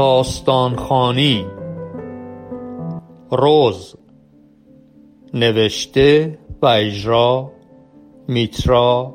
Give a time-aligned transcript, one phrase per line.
[0.00, 1.46] داستانخانی
[3.30, 3.94] روز
[5.34, 7.52] نوشته و اجرا
[8.28, 9.14] میترا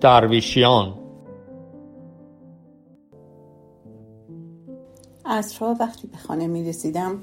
[0.00, 0.94] درویشیان
[5.24, 7.18] عصرها وقتی به خانه می رسیدم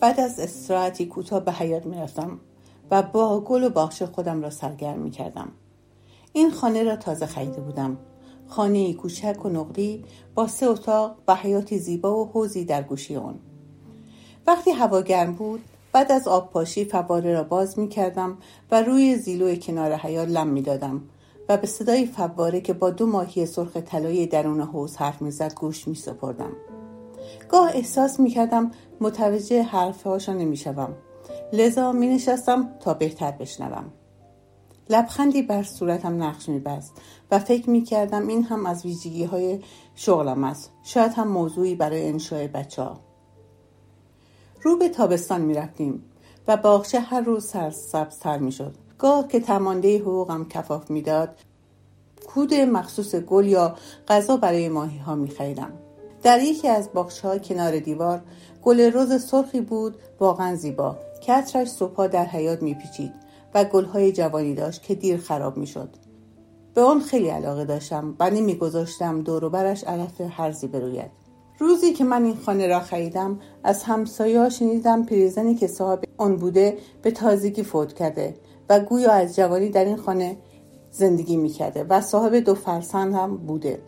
[0.00, 2.40] بعد از استراحتی کوتاه به حیات می رفتم
[2.90, 5.52] و با گل و باغچه خودم را سرگرم می کردم.
[6.32, 7.98] این خانه را تازه خریده بودم.
[8.50, 10.04] خانه کوچک و نقری
[10.34, 13.38] با سه اتاق و حیاتی زیبا و حوزی در گوشی آن.
[14.46, 15.60] وقتی هوا گرم بود
[15.92, 18.38] بعد از آب پاشی فواره را باز می کردم
[18.70, 21.02] و روی زیلو کنار حیات لم می دادم
[21.48, 25.88] و به صدای فواره که با دو ماهی سرخ طلایی درون حوز حرف می‌زد گوش
[25.88, 26.52] می سپردم.
[27.48, 28.70] گاه احساس می کردم
[29.00, 30.94] متوجه حرفهاشا نمی شوم.
[31.52, 33.84] لذا می نشستم تا بهتر بشنوم.
[34.90, 36.92] لبخندی بر صورتم نقش می بست
[37.30, 39.60] و فکر می کردم این هم از ویژگی های
[39.94, 40.70] شغلم است.
[40.82, 43.00] شاید هم موضوعی برای انشای بچه ها.
[44.62, 46.04] رو به تابستان می رفتیم
[46.48, 48.74] و باغچه هر روز سرسبزتر می شد.
[48.98, 51.38] گاه که تمانده حقوقم کفاف می‌داد
[52.26, 53.76] کود مخصوص گل یا
[54.08, 55.32] غذا برای ماهی ها می.
[56.22, 58.22] در یکی از باخش های کنار دیوار
[58.62, 64.54] گل روز سرخی بود واقعا زیبا که عطرش صبحها در حیات میپیچید و گلهای جوانی
[64.54, 65.88] داشت که دیر خراب می‌شد.
[66.74, 68.16] به آن خیلی علاقه داشتم.
[68.20, 71.10] و نمیگذاشتم دور و برش علف هرزی بروید.
[71.58, 76.78] روزی که من این خانه را خریدم از همسایه شنیدم پریزنی که صاحب آن بوده
[77.02, 78.34] به تازگی فوت کرده
[78.68, 80.36] و گویا از جوانی در این خانه
[80.90, 83.82] زندگی می‌کرده و صاحب دو فرزند هم بوده.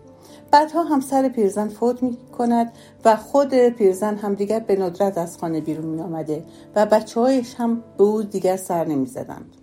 [0.50, 2.72] بعدها همسر پیرزن فوت می کند
[3.04, 6.44] و خود پیرزن هم دیگر به ندرت از خانه بیرون می آمده
[6.74, 9.56] و بچه هایش هم به او دیگر سر نمی زدند.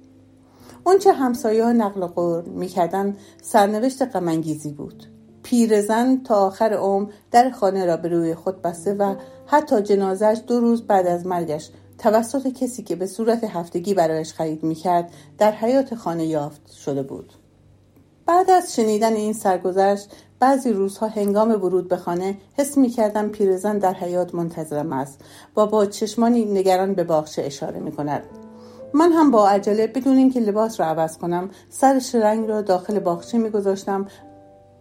[0.90, 5.06] اونچه همسایه ها نقل قول می کردن سرنوشت غمانگیزی بود.
[5.44, 10.60] پیرزن تا آخر عمر در خانه را به روی خود بسته و حتی جنازش دو
[10.60, 15.52] روز بعد از مرگش توسط کسی که به صورت هفتگی برایش خرید می کرد در
[15.52, 17.34] حیات خانه یافت شده بود.
[18.26, 23.78] بعد از شنیدن این سرگذشت بعضی روزها هنگام ورود به خانه حس می کردم پیرزن
[23.78, 25.22] در حیات منتظرم است
[25.58, 28.24] و با چشمانی نگران به باغچه اشاره می کند.
[28.94, 33.38] من هم با عجله بدون اینکه لباس را عوض کنم سر رنگ را داخل باغچه
[33.38, 34.08] می گذاشتم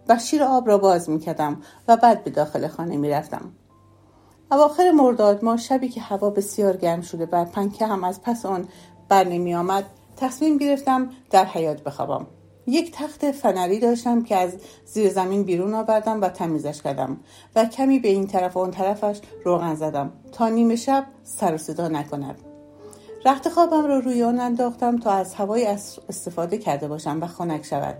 [0.09, 3.51] و شیر آب را باز می کردم و بعد به داخل خانه می رفتم.
[4.51, 8.67] اواخر مرداد ما شبی که هوا بسیار گرم شده و پنکه هم از پس آن
[9.09, 9.83] بر نمی آمد
[10.17, 12.27] تصمیم گرفتم در حیات بخوابم.
[12.67, 14.53] یک تخت فنری داشتم که از
[14.85, 17.17] زیر زمین بیرون آوردم و تمیزش کردم
[17.55, 21.57] و کمی به این طرف و اون طرفش روغن زدم تا نیمه شب سر و
[21.57, 22.48] صدا نکند
[23.25, 25.65] رخت خوابم را روی آن انداختم تا از هوای
[26.09, 27.95] استفاده کرده باشم و خنک شود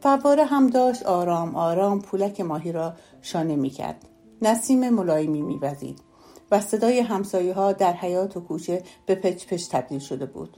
[0.00, 4.04] فواره هم داشت آرام آرام پولک ماهی را شانه می کرد.
[4.42, 6.00] نسیم ملایمی می وزید
[6.50, 10.56] و صدای همسایه ها در حیات و کوچه به پچ پچ تبدیل شده بود.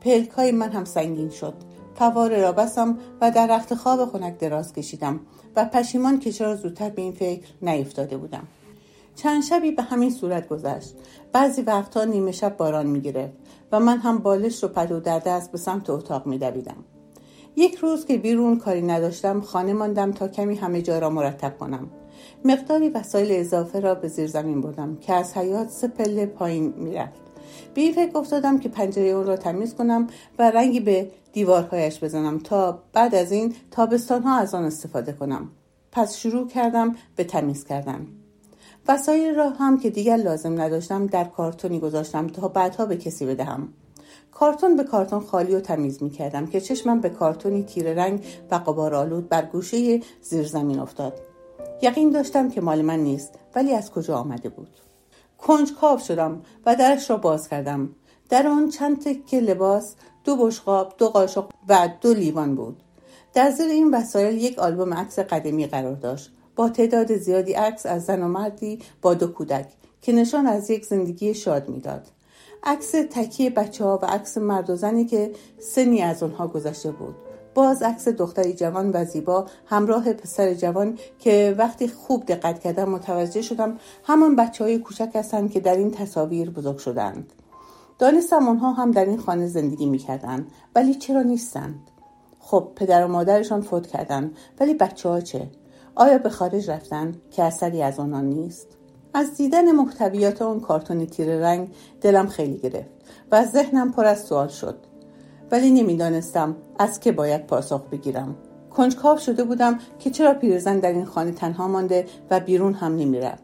[0.00, 1.54] پلک های من هم سنگین شد
[1.94, 5.20] فواره را بستم و در رخت خواب خنک دراز کشیدم
[5.56, 8.46] و پشیمان که چرا زودتر به این فکر نیفتاده بودم
[9.14, 10.94] چند شبی به همین صورت گذشت.
[11.32, 13.32] بعضی وقتها نیمه شب باران می‌گرفت
[13.72, 16.84] و من هم بالش و پدو در دست به سمت اتاق میدویدم.
[17.56, 21.90] یک روز که بیرون کاری نداشتم خانه ماندم تا کمی همه جا را مرتب کنم.
[22.44, 27.20] مقداری وسایل اضافه را به زیر زمین بردم که از حیات سه پله پایین می‌رفت.
[27.74, 30.06] به این فکر افتادم که پنجره اون را تمیز کنم
[30.38, 35.50] و رنگی به دیوارهایش بزنم تا بعد از این تابستان ها از آن استفاده کنم.
[35.92, 38.06] پس شروع کردم به تمیز کردن.
[38.88, 43.68] وسایل را هم که دیگر لازم نداشتم در کارتونی گذاشتم تا بعدها به کسی بدهم.
[44.32, 48.54] کارتون به کارتون خالی و تمیز می کردم که چشمم به کارتونی تیر رنگ و
[48.54, 51.20] قبار آلود بر گوشه زیر زمین افتاد.
[51.82, 54.70] یقین داشتم که مال من نیست ولی از کجا آمده بود؟
[55.38, 57.90] کنجکاو شدم و درش را باز کردم.
[58.28, 59.94] در آن چند تکه لباس
[60.24, 62.82] دو بشقاب دو قاشق و دو لیوان بود.
[63.34, 66.32] در زیر این وسایل یک آلبوم عکس قدمی قرار داشت.
[66.60, 69.66] با تعداد زیادی عکس از زن و مردی با دو کودک
[70.02, 72.06] که نشان از یک زندگی شاد می‌داد.
[72.64, 77.14] عکس تکیه بچه ها و عکس مرد و زنی که سنی از آنها گذشته بود.
[77.54, 83.42] باز عکس دختری جوان و زیبا همراه پسر جوان که وقتی خوب دقت کردم متوجه
[83.42, 87.32] شدم همان بچه های کوچک هستند که در این تصاویر بزرگ شدند.
[87.98, 91.90] دانستم آنها هم در این خانه زندگی می‌کردند ولی چرا نیستند؟
[92.40, 95.50] خب پدر و مادرشان فوت کردند ولی بچه ها چه؟
[95.94, 98.66] آیا به خارج رفتن که اثری از آنان نیست؟
[99.14, 101.68] از دیدن محتویات آن کارتون تیر رنگ
[102.00, 102.90] دلم خیلی گرفت
[103.32, 104.76] و ذهنم پر از سوال شد.
[105.50, 108.36] ولی نمی‌دانستم از که باید پاسخ بگیرم.
[108.70, 113.42] کنجکاو شده بودم که چرا پیرزن در این خانه تنها مانده و بیرون هم نمی‌رفت.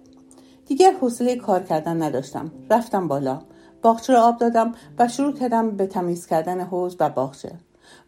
[0.66, 2.52] دیگر حوصله کار کردن نداشتم.
[2.70, 3.42] رفتم بالا.
[3.82, 7.52] باغچه را آب دادم و شروع کردم به تمیز کردن حوز و باغچه.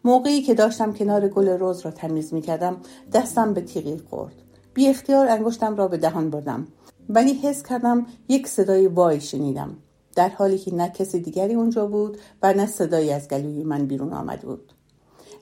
[0.03, 2.77] موقعی که داشتم کنار گل روز را تمیز می کردم
[3.13, 4.35] دستم به تیغی خورد.
[4.73, 6.67] بی اختیار انگشتم را به دهان بردم.
[7.09, 9.77] ولی حس کردم یک صدای وای شنیدم.
[10.15, 14.13] در حالی که نه کسی دیگری اونجا بود و نه صدایی از گلوی من بیرون
[14.13, 14.73] آمد بود.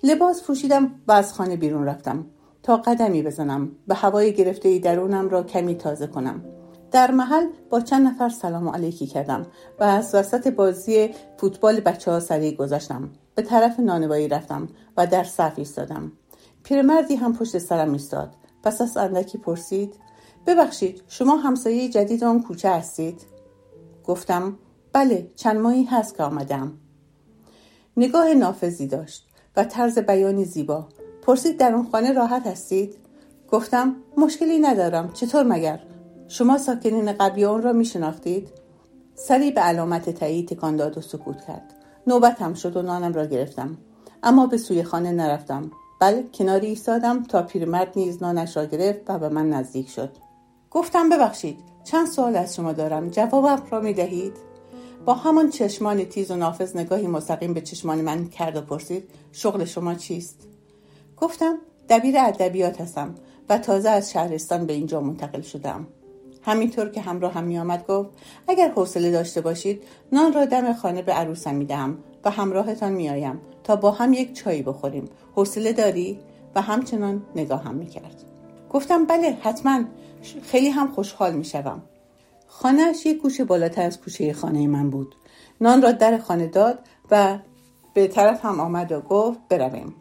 [0.04, 2.26] لباس پوشیدم و از خانه بیرون رفتم.
[2.64, 6.44] تا قدمی بزنم به هوای گرفته درونم را کمی تازه کنم.
[6.92, 9.46] در محل با چند نفر سلام علیکی کردم
[9.80, 13.10] و از وسط بازی فوتبال بچه ها سریع گذاشتم.
[13.38, 14.68] به طرف نانوایی رفتم
[14.98, 16.12] و در صف ایستادم.
[16.64, 18.34] پیرمردی هم پشت سرم ایستاد.
[18.64, 19.96] پس از اندکی پرسید
[20.46, 23.22] ببخشید شما همسایه جدید آن کوچه هستید؟
[24.06, 24.58] گفتم
[24.94, 26.74] بله چند ماهی هست که آمدم.
[27.98, 30.88] نگاه نافذی داشت و طرز بیانی زیبا.
[31.22, 32.98] پرسید در اون خانه راحت هستید؟
[33.52, 35.80] گفتم مشکلی ندارم چطور مگر؟
[36.28, 38.50] شما ساکنین قبلی آن را میشناختید؟
[39.16, 41.77] سری به علامت تایید تکان داد و سکوت کرد.
[42.08, 43.78] نوبتم شد و نانم را گرفتم.
[44.24, 45.72] اما به سوی خانه نرفتم.
[46.00, 50.10] بل کناری ایستادم تا پیرمرد نیز نانش را گرفت و به من نزدیک شد.
[50.72, 53.10] گفتم ببخشید چند سوال از شما دارم.
[53.10, 54.34] جوابم را می دهید؟
[55.06, 59.66] با همان چشمان تیز و نافذ نگاهی مستقیم به چشمان من کرد و پرسید شغل
[59.66, 60.48] شما چیست؟
[61.18, 61.58] گفتم
[61.90, 63.16] دبیر ادبیات هستم
[63.50, 65.88] و تازه از شهرستان به اینجا منتقل شدم
[66.48, 68.10] همینطور که همراه هم میآمد گفت
[68.48, 73.76] اگر حوصله داشته باشید نان را دم خانه به عروسم می‌دهم و همراهتان میآیم تا
[73.76, 75.10] با هم یک چایی بخوریم.
[75.36, 76.20] حوصله داری؟
[76.56, 78.24] و همچنان نگاه هم می‌کرد.
[78.70, 79.84] گفتم بله حتما.
[80.44, 81.82] خیلی هم خوشحال می‌شوم.
[82.48, 85.16] خانهاش یک کوچه بالاتر از کوچه خانه من بود.
[85.62, 86.80] نان را در خانه داد
[87.12, 87.40] و
[87.94, 89.96] به طرف هم آمد و گفت برویم.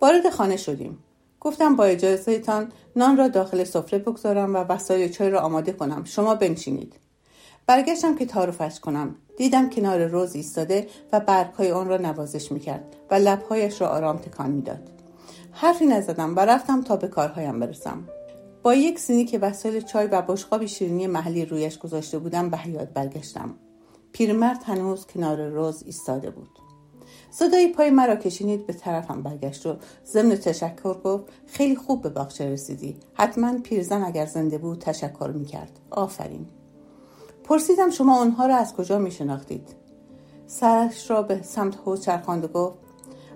[0.00, 0.98] وارد خانه شدیم.
[1.40, 6.04] گفتم با اجازهتان نان را داخل سفره بگذارم و وسایل چای را آماده کنم.
[6.04, 6.94] شما بنشینید.
[7.66, 9.14] برگشتم که تعارفش کنم.
[9.36, 14.50] دیدم کنار روز ایستاده و برگهای آن را نوازش می‌کرد و لبهایش را آرام تکان
[14.50, 14.88] می‌داد.
[15.52, 18.08] حرفی نزدم و رفتم تا به کارهایم برسم.
[18.62, 22.88] با یک سینی که وسایل چای و بشقابی شیرینی محلی رویش گذاشته بودم به حیات
[22.88, 23.54] برگشتم.
[24.12, 26.67] پیرمرد هنوز کنار روز ایستاده بود.
[27.30, 29.76] صدای پای مرا کشینید به طرفم برگشت و
[30.06, 32.96] ضمن تشکر گفت خیلی خوب به باغچه رسیدی.
[33.14, 35.80] حتما پیرزن اگر زنده بود تشکر می‌کرد.
[35.90, 36.46] آفرین.
[37.44, 39.68] پرسیدم شما آنها را از کجا میشناختید؟
[40.46, 42.78] سرش را به سمت حوض چرخاند و گفت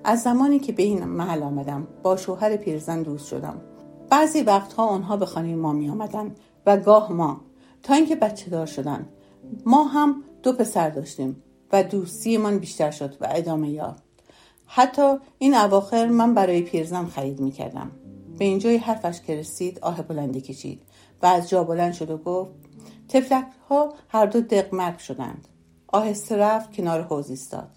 [0.05, 3.61] از زمانی که به این محل آمدم با شوهر پیرزن دوست شدم.
[4.11, 6.35] بعضی وقتها آنها به خانه ما می آمدن
[6.67, 7.41] و گاه ما
[7.83, 9.09] تا اینکه بچه دار شدن.
[9.67, 11.43] ما هم دو پسر داشتیم.
[11.73, 14.03] و دوستیمان بیشتر شد و ادامه یافت.
[14.67, 17.91] حتی این اواخر من برای پیرزن خرید می کردم
[18.39, 20.83] به اینجای حرفش که رسید آه بلندی کشید
[21.23, 22.51] و از جا بلند شد و گفت
[23.09, 25.49] تفلک ها هر دو دقمرگ شدند.
[25.89, 27.69] آهسته رفت کنار حوز ایستاد.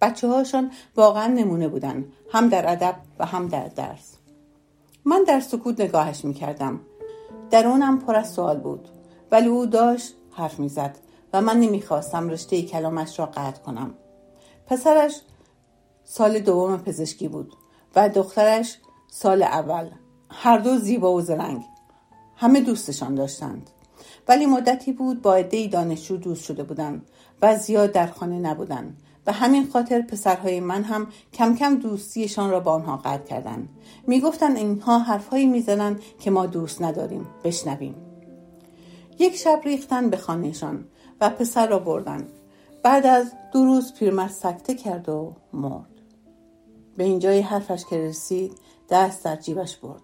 [0.00, 4.14] بچه هاشان واقعا نمونه بودن هم در ادب و هم در درس.
[5.04, 6.80] من در سکوت نگاهش می‌کردم.
[7.50, 8.88] درونم پر از سوال بود
[9.30, 10.98] ولی او داشت حرف می‌زد.
[11.34, 13.94] و من نمی‌خواستم رشته کلامش را قطع کنم.
[14.66, 15.20] پسرش
[16.04, 17.52] سال دوم پزشکی بود
[17.96, 18.78] و دخترش
[19.10, 19.90] سال اول.
[20.30, 21.62] هر دو زیبا و زرنگ.
[22.36, 23.70] همه دوستشان داشتند.
[24.28, 27.10] ولی مدتی بود با عدهای دانشجو دوست شده بودند
[27.42, 32.60] و زیاد در خانه نبودند و همین خاطر پسرهای من هم کم کم دوستیشان را
[32.60, 33.68] با آنها قطع کردند.
[34.06, 37.26] می‌گفتند اینها حرفهایی می‌زنند که ما دوست نداریم.
[37.44, 38.13] بشنویم.
[39.18, 40.84] یک شب ریختن به خانهشان
[41.20, 42.28] و پسر را بردن.
[42.82, 45.90] بعد از دو روز پیرمرد سکته کرد و مرد.
[46.96, 48.52] به اینجای حرفش که رسید
[48.90, 50.02] دست در جیبش برد.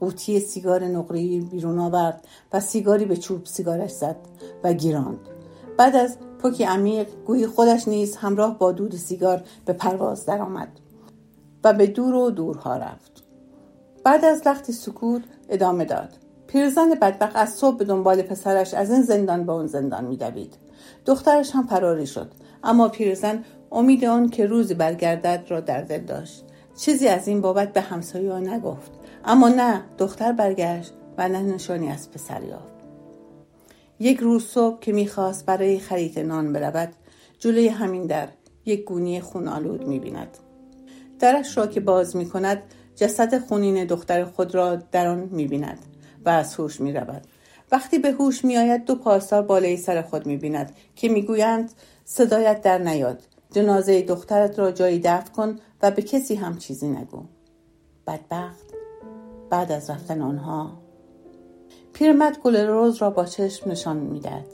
[0.00, 4.16] قوطی سیگار نقری بیرون آورد و سیگاری به چوب سیگارش زد
[4.64, 5.28] و گیراند.
[5.76, 10.80] بعد از پوکی عمیق گویی خودش نیز همراه با دود سیگار به پرواز درآمد
[11.64, 13.22] و به دور و دورها رفت.
[14.04, 16.19] بعد از لختی سکوت ادامه داد.
[16.52, 20.54] پیرزن بدبخت از صبح به دنبال پسرش از این زندان به اون زندان میدوید.
[21.06, 22.30] دخترش هم فراری شد.
[22.64, 26.44] اما پیرزن امید آن که روزی برگردد را در دل داشت.
[26.76, 28.90] چیزی از این بابت به همسایه نگفت.
[29.24, 32.74] اما نه دختر برگشت و نه نشانی از پسر یافت.
[33.98, 36.92] یک روز صبح که می‌خواست برای خرید نان برود
[37.38, 38.28] جلوی همین در
[38.64, 40.38] یک گونی خون آلود می‌بیند.
[41.18, 42.62] درش را که باز می‌کند
[42.96, 45.78] جسد خونین دختر خود را در آن می‌بیند.
[46.24, 47.26] و از هوش می رود.
[47.72, 51.72] وقتی به هوش می آید دو پاسدار بالای سر خود می بیند که می گویند
[52.04, 53.22] صدایت در نیاد.
[53.52, 57.22] جنازه دخترت را جایی دفن کن و به کسی هم چیزی نگو.
[58.06, 58.66] بدبخت
[59.50, 60.72] بعد از رفتن آنها
[61.92, 64.46] پیرمرد گل روز را با چشم نشان می‌داد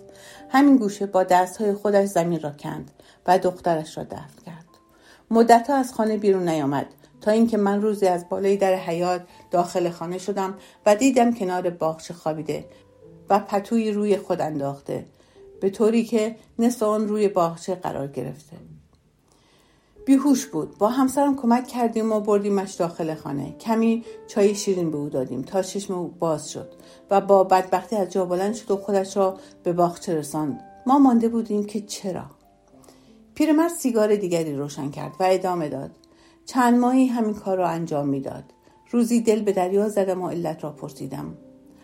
[0.49, 2.91] همین گوشه با دستهای خودش زمین را کند
[3.27, 4.67] و دخترش را دفن کرد.
[5.31, 6.87] مدتها از خانه بیرون نیامد.
[7.27, 10.55] تا اینکه من روزی از بالای در حیات داخل خانه شدم
[10.87, 12.65] و دیدم کنار باغچه خوابیده
[13.31, 15.05] و پتوی روی خود انداخته
[15.61, 18.57] به طوری که نصف آن روی باغچه قرار گرفته.
[20.05, 20.79] بیهوش بود.
[20.79, 23.57] با همسرم کمک کردیم و بردیمش داخل خانه.
[23.61, 26.69] کمی چای شیرین به او دادیم تا چشم او باز شد
[27.11, 30.61] و با بدبختی از جا بلند شد و خودش را به باغچه رساند.
[30.87, 32.25] ما مانده بودیم که چرا؟
[33.35, 36.06] پیرمرد سیگار دیگری روشن کرد و ادامه داد.
[36.47, 38.45] چند ماهی همین کار را انجام می‌داد.
[38.91, 41.35] روزی دل به دریا زدم و علت را پرسیدم.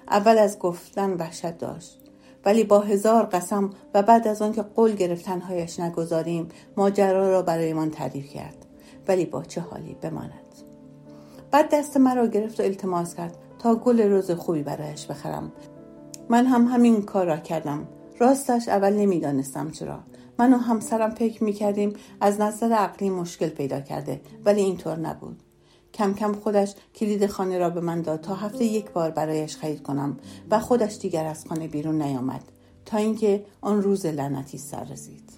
[0.09, 1.99] اول از گفتن وحشت داشت
[2.45, 8.27] ولی با هزار قسم و بعد از آنکه قول گرفتنهایش نگذاریم ماجرا را برایمان تعریف
[8.27, 8.67] کرد.
[9.09, 10.33] ولی با چه حالی بماند؟
[11.51, 15.53] بعد دست مرا گرفت و التماس کرد تا گل روز خوبی برایش بخرم.
[16.29, 17.89] من هم همین کار را کردم.
[18.19, 19.99] راستش اول نمی‌دانستم چرا.
[20.43, 25.43] من و همسرم فکر می‌کردیم از نظر عقلی مشکل پیدا کرده ولی اینطور نبود.
[25.95, 29.83] کم کم خودش کلید خانه را به من داد تا هفته یک بار برایش خرید
[29.83, 30.19] کنم
[30.51, 32.43] و خودش دیگر از خانه بیرون نیامد
[32.87, 35.31] تا اینکه آن روز لعنتی سر رسید.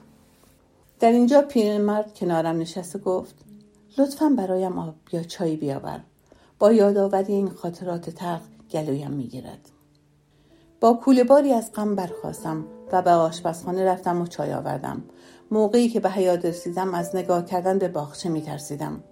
[1.01, 3.35] در اینجا پیرمرد کنارم نشسته گفت
[3.99, 6.01] لطفا برایم آب یا چای بیاور.
[6.59, 9.71] با یادآوری این خاطرات تلخ گلویم می‌گیرد.
[10.85, 15.03] با کوله باری از غم برخواستم و به آشپزخانه رفتم و چای آوردم.
[15.51, 19.05] موقعی که به حیات رسیدم از نگاه کردن به باغچه میترسیدم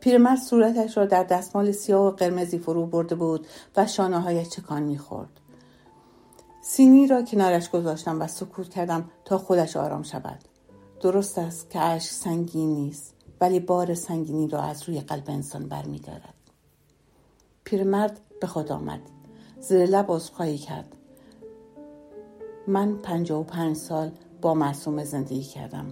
[0.00, 4.82] پیرمرد صورتش را در دستمال سیاه و قرمزی فرو برده بود و شانه هایش چکان
[4.82, 5.40] می‌خورد
[6.62, 10.38] سینی را کنارش گذاشتم و سکوت کردم تا خودش آرام شود.
[11.00, 16.34] درست است که اشک سنگین نیست ولی بار سنگینی را از روی قلب انسان برمیدارد
[17.64, 19.00] پیرمرد به خود آمد.
[19.60, 20.97] زیر لب عذرخواهی کرد.
[22.68, 24.10] من پنجاه و پنج سال
[24.42, 25.86] با معصومه زندگی کردم.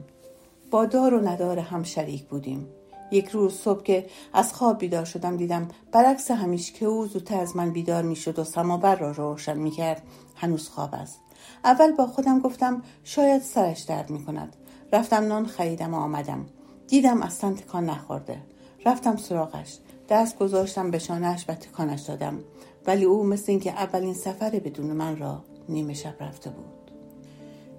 [0.71, 2.67] با دار و ندار هم شریک بودیم.
[3.11, 7.57] یک روز صبح که از خواب بیدار شدم دیدم برعکس همیشه که او زودتر از
[7.57, 10.03] من بیدار می‌شد و سماور را روشن می‌کرد
[10.35, 11.21] هنوز خواب است.
[11.65, 14.57] اول با خودم گفتم شاید سرش درد می‌کند.
[14.93, 16.47] رفتم نان خریدم و آمدم.
[16.89, 18.39] دیدم اصلا تکان نخورده.
[18.87, 19.79] رفتم سراغش.
[20.09, 22.39] دست گذاشتم به شانهش و تکانش دادم.
[22.87, 26.91] ولی او مثل اینکه اولین سفر بدون من را نیمه شب رفته بود.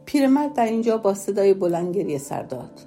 [0.06, 2.82] پیرمرد در اینجا با صدای بلند گریه سر داد.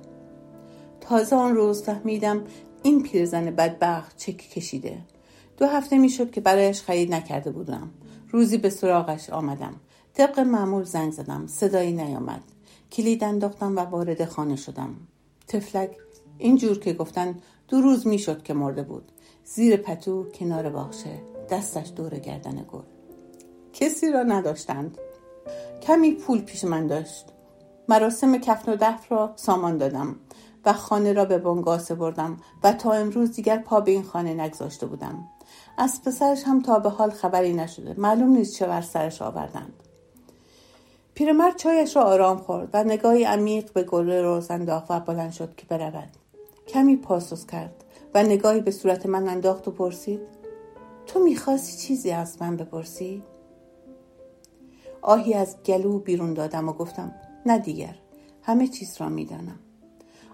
[1.00, 2.44] تازه آن روز فهمیدم
[2.82, 4.98] این پیرزن بدبخت چک کشیده.
[5.56, 7.90] دو هفته می‌شد که برایش خرید نکرده بودم.
[8.30, 9.74] روزی به سراغش آمدم.
[10.14, 11.46] طبق معمول زنگ زدم.
[11.46, 12.42] صدایی نیامد.
[12.92, 14.94] کلید انداختم و وارد خانه شدم.
[15.48, 15.90] تفلک
[16.38, 17.34] اینجور که گفتن
[17.68, 19.12] دو روز می‌شد که مرده بود.
[19.44, 21.22] زیر پتو کنار باغچه.
[21.50, 22.99] دستش دور گردن گل.
[23.72, 24.98] کسی را نداشتند.
[25.82, 27.26] کمی پول پیش من داشت.
[27.88, 30.16] مراسم کفن و دف را سامان دادم
[30.64, 34.86] و خانه را به بنگاه بردم و تا امروز دیگر پا به این خانه نگذاشته
[34.86, 35.28] بودم.
[35.78, 37.94] از پسرش هم تا به حال خبری نشده.
[37.98, 39.72] معلوم نیست چه بر سرش آوردند.
[41.14, 45.54] پیرمرد چایش را آرام خورد و نگاهی عمیق به گل روز انداخت و بلند شد
[45.56, 46.08] که برود.
[46.68, 47.84] کمی پاسوس کرد
[48.14, 50.20] و نگاهی به صورت من انداخت و پرسید
[51.06, 53.22] تو می‌خواستی چیزی از من بپرسی؟
[55.02, 57.14] آهی از گلو بیرون دادم و گفتم
[57.46, 57.94] نه دیگر
[58.42, 59.58] همه چیز را می‌دانم.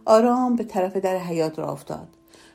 [0.04, 2.08] آرام به طرف در حیات را افتاد.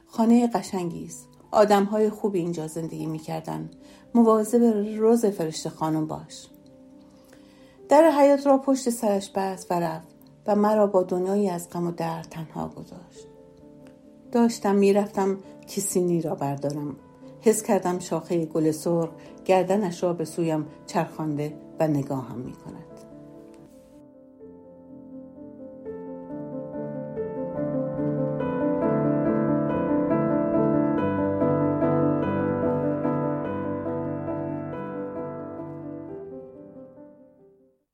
[0.08, 3.70] خانه قشنگی است آدم های خوبی اینجا زندگی می‌کردن.
[4.16, 4.64] مواظب
[4.98, 6.48] روز فرشته خانم باش.
[7.90, 10.08] در حیات را پشت سرش بست و رفت
[10.48, 13.28] و مرا با دنیایی از غم و درد تنها گذاشت.
[14.32, 15.38] داشتم می‌رفتم
[15.68, 16.96] کیسینی را بردارم.
[17.42, 19.10] حس کردم شاخه گل سرخ
[19.46, 22.91] گردنش را به سویم چرخانده و نگاهم می کند.